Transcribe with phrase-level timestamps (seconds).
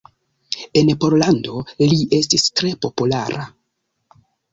[0.79, 1.59] En Pollando
[1.91, 3.45] li estis tre populara.